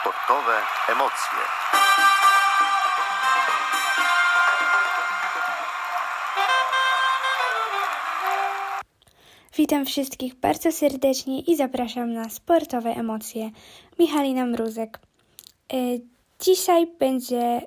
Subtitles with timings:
[0.00, 0.52] Sportowe
[0.88, 1.38] emocje.
[9.56, 13.50] Witam wszystkich bardzo serdecznie i zapraszam na sportowe emocje.
[13.98, 14.98] Michalina Mruzek.
[15.72, 15.76] E,
[16.40, 17.60] dzisiaj będzie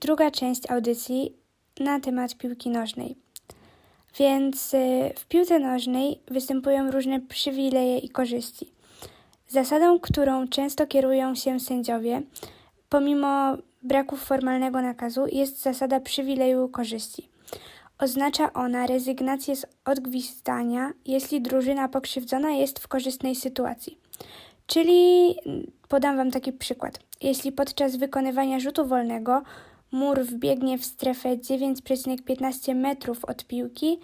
[0.00, 1.36] druga część audycji
[1.80, 3.16] na temat piłki nożnej.
[4.18, 4.78] Więc e,
[5.18, 8.79] w piłce nożnej występują różne przywileje i korzyści.
[9.50, 12.22] Zasadą, którą często kierują się sędziowie,
[12.88, 17.28] pomimo braku formalnego nakazu, jest zasada przywileju korzyści.
[17.98, 23.98] Oznacza ona rezygnację z odgwizdania, jeśli drużyna pokrzywdzona jest w korzystnej sytuacji.
[24.66, 25.34] Czyli
[25.88, 27.00] podam Wam taki przykład.
[27.20, 29.42] Jeśli podczas wykonywania rzutu wolnego
[29.92, 33.98] mur wbiegnie w strefę 9,15 metrów od piłki,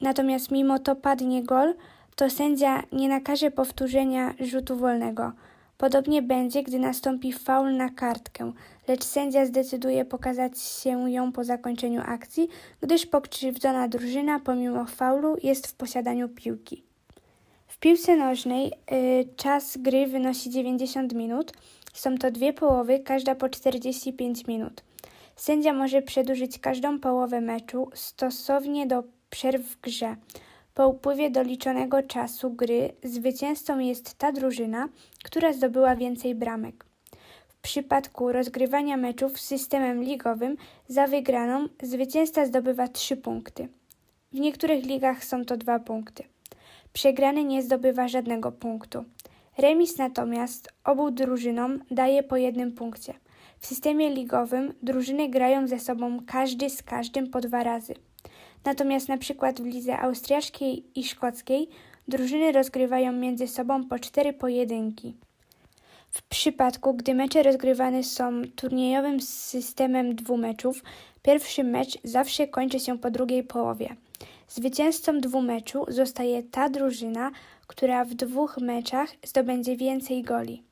[0.00, 1.74] natomiast mimo to padnie gol,
[2.16, 5.32] to sędzia nie nakaże powtórzenia rzutu wolnego.
[5.78, 8.52] Podobnie będzie, gdy nastąpi faul na kartkę,
[8.88, 12.48] lecz sędzia zdecyduje pokazać się ją po zakończeniu akcji,
[12.80, 16.84] gdyż pokrzywdzona drużyna pomimo faulu jest w posiadaniu piłki.
[17.66, 21.52] W piłce nożnej y, czas gry wynosi 90 minut.
[21.94, 24.82] Są to dwie połowy, każda po 45 minut.
[25.36, 30.16] Sędzia może przedłużyć każdą połowę meczu stosownie do przerw w grze.
[30.74, 34.88] Po upływie doliczonego czasu gry zwycięzcą jest ta drużyna,
[35.24, 36.84] która zdobyła więcej bramek.
[37.48, 40.56] W przypadku rozgrywania meczów systemem ligowym
[40.88, 43.68] za wygraną zwycięzca zdobywa 3 punkty.
[44.32, 46.24] W niektórych ligach są to 2 punkty.
[46.92, 49.04] Przegrany nie zdobywa żadnego punktu.
[49.58, 53.14] Remis natomiast obu drużynom daje po jednym punkcie.
[53.58, 57.94] W systemie ligowym drużyny grają ze sobą każdy z każdym po dwa razy.
[58.64, 61.68] Natomiast na przykład w lidze austriackiej i szkockiej
[62.08, 65.14] drużyny rozgrywają między sobą po cztery pojedynki.
[66.10, 70.82] W przypadku, gdy mecze rozgrywane są turniejowym systemem dwumeczów,
[71.22, 73.96] pierwszy mecz zawsze kończy się po drugiej połowie.
[74.48, 77.30] Zwycięzcą dwumeczu zostaje ta drużyna,
[77.66, 80.62] która w dwóch meczach zdobędzie więcej goli.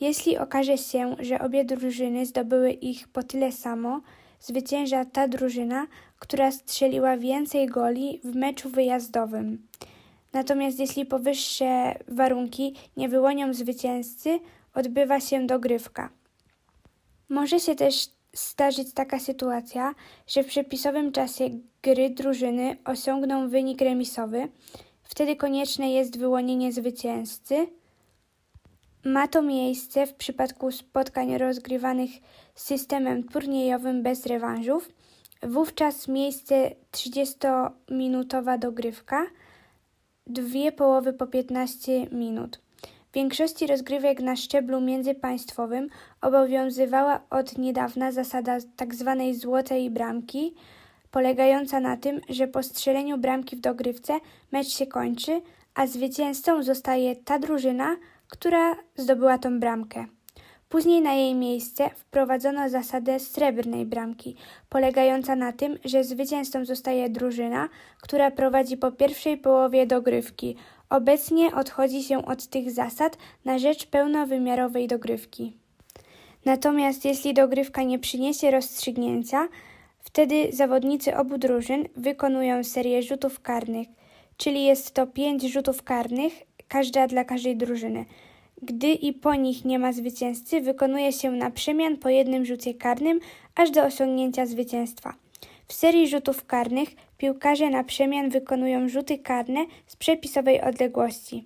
[0.00, 4.00] Jeśli okaże się, że obie drużyny zdobyły ich po tyle samo,
[4.40, 5.86] zwycięża ta drużyna,
[6.18, 9.66] która strzeliła więcej goli w meczu wyjazdowym.
[10.32, 14.40] Natomiast jeśli powyższe warunki nie wyłonią zwycięzcy,
[14.74, 16.10] odbywa się dogrywka.
[17.28, 19.94] Może się też zdarzyć taka sytuacja,
[20.26, 21.50] że w przepisowym czasie
[21.82, 24.48] gry drużyny osiągną wynik remisowy,
[25.02, 27.66] wtedy konieczne jest wyłonienie zwycięzcy.
[29.06, 32.10] Ma to miejsce w przypadku spotkań rozgrywanych
[32.54, 34.88] systemem turniejowym bez rewanżów.
[35.42, 39.26] Wówczas miejsce 30-minutowa dogrywka,
[40.26, 42.60] dwie połowy po 15 minut.
[43.10, 45.88] W większości rozgrywek na szczeblu międzypaństwowym
[46.20, 49.16] obowiązywała od niedawna zasada tzw.
[49.18, 50.54] Tak złotej bramki,
[51.10, 54.18] polegająca na tym, że po strzeleniu bramki w dogrywce
[54.52, 55.42] mecz się kończy,
[55.74, 57.96] a zwycięzcą zostaje ta drużyna,
[58.28, 60.06] która zdobyła tą bramkę.
[60.68, 64.36] Później na jej miejsce wprowadzono zasadę srebrnej bramki,
[64.68, 67.68] polegająca na tym, że zwycięzcą zostaje drużyna,
[68.02, 70.56] która prowadzi po pierwszej połowie dogrywki.
[70.90, 75.56] Obecnie odchodzi się od tych zasad na rzecz pełnowymiarowej dogrywki.
[76.44, 79.48] Natomiast jeśli dogrywka nie przyniesie rozstrzygnięcia,
[80.00, 83.88] wtedy zawodnicy obu drużyn wykonują serię rzutów karnych,
[84.36, 86.32] czyli jest to pięć rzutów karnych,
[86.68, 88.04] każda dla każdej drużyny.
[88.62, 93.20] Gdy i po nich nie ma zwycięzcy, wykonuje się na przemian po jednym rzucie karnym,
[93.54, 95.14] aż do osiągnięcia zwycięstwa.
[95.68, 96.88] W serii rzutów karnych
[97.18, 101.44] piłkarze na przemian wykonują rzuty karne z przepisowej odległości.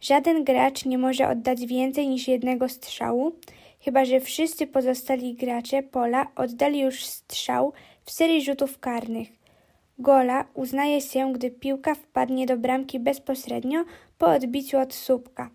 [0.00, 3.32] Żaden gracz nie może oddać więcej niż jednego strzału,
[3.80, 7.72] chyba że wszyscy pozostali gracze pola oddali już strzał
[8.04, 9.43] w serii rzutów karnych.
[9.98, 13.84] Gola uznaje się, gdy piłka wpadnie do bramki bezpośrednio
[14.18, 15.50] po odbiciu od słupka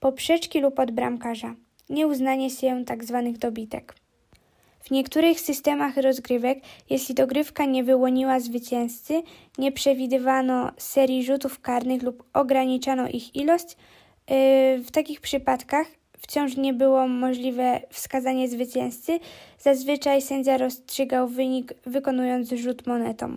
[0.00, 1.54] poprzeczki lub od bramkarza.
[1.90, 3.22] Nieuznanie się tzw.
[3.24, 3.94] Tak dobitek.
[4.80, 6.58] W niektórych systemach rozgrywek,
[6.90, 9.22] jeśli dogrywka nie wyłoniła zwycięzcy,
[9.58, 15.86] nie przewidywano serii rzutów karnych lub ograniczano ich ilość, yy, w takich przypadkach
[16.18, 19.18] wciąż nie było możliwe wskazanie zwycięzcy.
[19.58, 23.36] Zazwyczaj sędzia rozstrzygał wynik wykonując rzut monetą.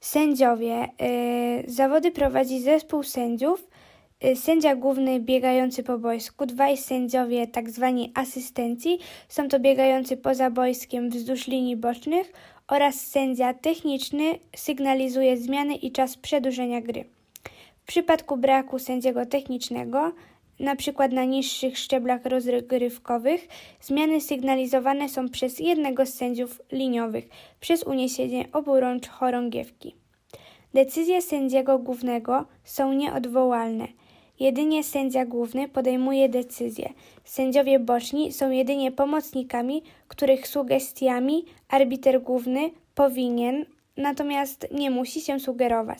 [0.00, 0.88] Sędziowie.
[1.64, 3.68] Yy, zawody prowadzi zespół sędziów
[4.24, 8.98] Y, sędzia główny biegający po boisku, dwaj sędziowie tak zwani asystencji,
[9.28, 12.32] są to biegający poza boiskiem wzdłuż linii bocznych
[12.68, 17.04] oraz sędzia techniczny sygnalizuje zmiany i czas przedłużenia gry.
[17.82, 20.12] W przypadku braku sędziego technicznego
[20.76, 23.48] przykład na niższych szczeblach rozgrywkowych,
[23.80, 27.28] zmiany sygnalizowane są przez jednego z sędziów liniowych
[27.60, 29.94] przez uniesienie oburącz chorągiewki.
[30.74, 33.88] Decyzje sędziego głównego są nieodwołalne.
[34.40, 36.92] Jedynie sędzia główny podejmuje decyzje.
[37.24, 43.66] Sędziowie boczni są jedynie pomocnikami, których sugestiami arbiter główny powinien,
[43.96, 45.98] natomiast nie musi się sugerować.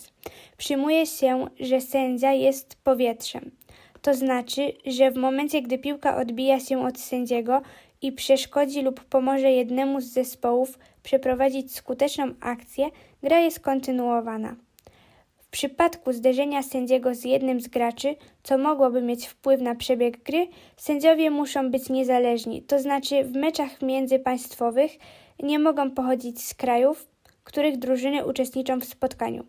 [0.56, 3.50] Przyjmuje się, że sędzia jest powietrzem.
[4.02, 7.62] To znaczy, że w momencie, gdy piłka odbija się od sędziego
[8.02, 12.90] i przeszkodzi lub pomoże jednemu z zespołów przeprowadzić skuteczną akcję,
[13.22, 14.56] gra jest kontynuowana.
[15.38, 20.46] W przypadku zderzenia sędziego z jednym z graczy, co mogłoby mieć wpływ na przebieg gry,
[20.76, 24.92] sędziowie muszą być niezależni, to znaczy w meczach międzypaństwowych
[25.42, 27.06] nie mogą pochodzić z krajów,
[27.44, 29.44] których drużyny uczestniczą w spotkaniu.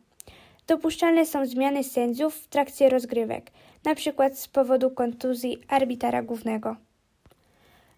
[0.68, 3.52] Dopuszczalne są zmiany sędziów w trakcie rozgrywek,
[3.86, 4.30] np.
[4.34, 6.76] z powodu kontuzji arbitera głównego.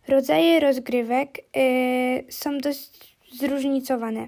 [0.07, 4.28] Rodzaje rozgrywek yy, są dość zróżnicowane.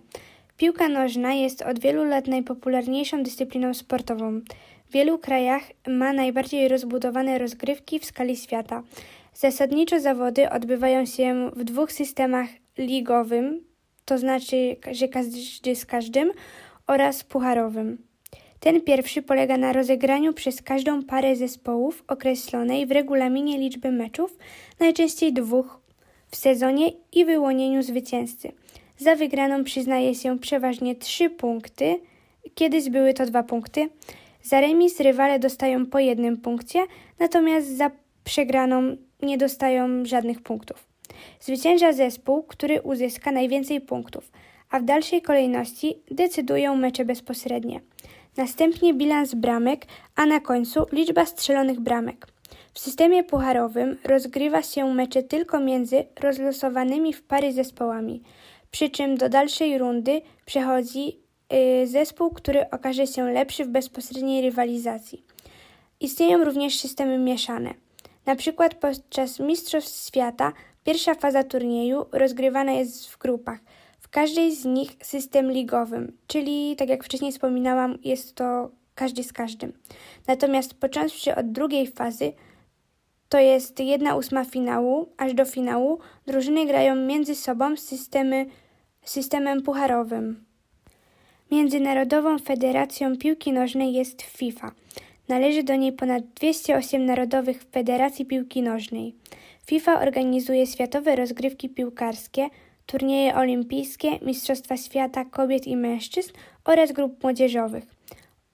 [0.57, 4.41] Piłka nożna jest od wielu lat najpopularniejszą dyscypliną sportową.
[4.89, 8.83] W wielu krajach ma najbardziej rozbudowane rozgrywki w skali świata.
[9.33, 12.47] Zasadniczo zawody odbywają się w dwóch systemach
[12.77, 13.63] ligowym,
[14.05, 16.31] to znaczy, że każdy z każdym,
[16.87, 18.12] oraz pucharowym.
[18.63, 24.37] Ten pierwszy polega na rozegraniu przez każdą parę zespołów określonej w regulaminie liczby meczów,
[24.79, 25.81] najczęściej dwóch
[26.27, 28.51] w sezonie i wyłonieniu zwycięzcy.
[28.97, 31.99] Za wygraną przyznaje się przeważnie trzy punkty,
[32.55, 33.89] kiedyś były to dwa punkty.
[34.43, 36.79] Za remis rywale dostają po jednym punkcie,
[37.19, 37.91] natomiast za
[38.23, 40.87] przegraną nie dostają żadnych punktów.
[41.39, 44.31] Zwycięża zespół, który uzyska najwięcej punktów,
[44.73, 47.81] a w dalszej kolejności decydują mecze bezpośrednie.
[48.37, 49.85] Następnie bilans bramek,
[50.15, 52.27] a na końcu liczba strzelonych bramek.
[52.73, 58.21] W systemie pucharowym rozgrywa się mecze tylko między rozlosowanymi w pary zespołami
[58.71, 61.19] przy czym do dalszej rundy przechodzi
[61.83, 65.23] y, zespół, który okaże się lepszy w bezpośredniej rywalizacji.
[65.99, 67.73] Istnieją również systemy mieszane.
[68.25, 70.53] Na przykład podczas Mistrzostw Świata
[70.83, 73.59] pierwsza faza turnieju rozgrywana jest w grupach.
[74.13, 79.73] Każdej z nich system ligowym, czyli tak jak wcześniej wspominałam, jest to każdy z każdym.
[80.27, 82.33] Natomiast począwszy od drugiej fazy,
[83.29, 88.45] to jest jedna ósma finału, aż do finału, drużyny grają między sobą systemy
[89.03, 90.45] systemem pucharowym.
[91.51, 94.71] Międzynarodową Federacją Piłki Nożnej jest FIFA.
[95.27, 99.15] Należy do niej ponad 208 narodowych federacji piłki nożnej.
[99.65, 102.49] FIFA organizuje światowe rozgrywki piłkarskie,
[102.85, 106.31] turnieje olimpijskie, Mistrzostwa Świata kobiet i mężczyzn
[106.65, 107.83] oraz grup młodzieżowych.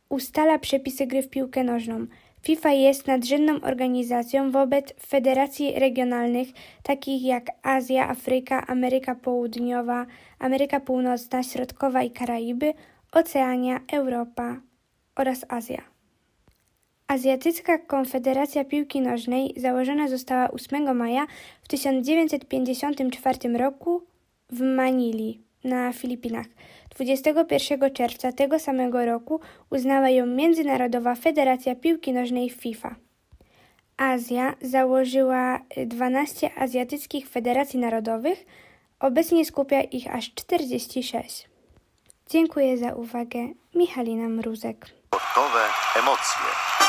[0.10, 2.06] Ustala przepisy gry w piłkę nożną.
[2.42, 6.48] FIFA jest nadrzędną organizacją wobec federacji regionalnych
[6.84, 10.06] takich jak Azja, Afryka, Ameryka Południowa,
[10.40, 12.74] Ameryka Północna, Środkowa i Karaiby,
[13.12, 14.62] Oceania, Europa
[15.16, 15.82] oraz Azja.
[17.08, 21.28] Azjatycka Konfederacja Piłki Nożnej założona została 8 maja
[21.62, 24.09] w 1954 roku
[24.50, 26.46] w Manili na Filipinach.
[26.90, 32.96] 21 czerwca tego samego roku uznała ją Międzynarodowa Federacja Piłki Nożnej FIFA.
[33.98, 38.46] Azja założyła 12 azjatyckich federacji narodowych,
[39.00, 41.50] obecnie skupia ich aż 46.
[42.30, 43.40] Dziękuję za uwagę.
[43.76, 44.86] Michalina Mruzek.
[45.08, 45.64] Sportowe
[45.96, 46.89] emocje.